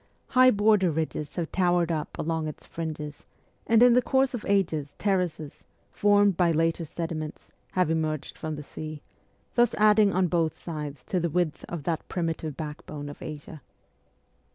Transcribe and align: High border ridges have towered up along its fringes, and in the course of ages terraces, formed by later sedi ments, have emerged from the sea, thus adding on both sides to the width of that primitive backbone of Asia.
High 0.29 0.49
border 0.49 0.89
ridges 0.89 1.35
have 1.35 1.51
towered 1.51 1.91
up 1.91 2.17
along 2.17 2.47
its 2.47 2.65
fringes, 2.65 3.23
and 3.67 3.83
in 3.83 3.93
the 3.93 4.01
course 4.01 4.33
of 4.33 4.43
ages 4.47 4.95
terraces, 4.97 5.63
formed 5.91 6.35
by 6.35 6.49
later 6.49 6.85
sedi 6.85 7.15
ments, 7.15 7.51
have 7.73 7.91
emerged 7.91 8.35
from 8.35 8.55
the 8.55 8.63
sea, 8.63 9.03
thus 9.53 9.75
adding 9.75 10.11
on 10.11 10.25
both 10.25 10.57
sides 10.57 11.03
to 11.09 11.19
the 11.19 11.29
width 11.29 11.63
of 11.69 11.83
that 11.83 12.09
primitive 12.09 12.57
backbone 12.57 13.09
of 13.09 13.21
Asia. 13.21 13.61